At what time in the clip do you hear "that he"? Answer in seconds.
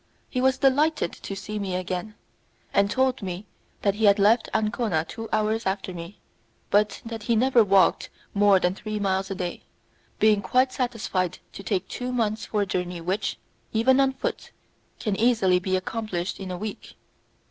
3.83-4.05, 7.05-7.35